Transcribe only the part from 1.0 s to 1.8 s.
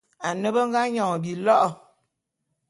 bilo'o.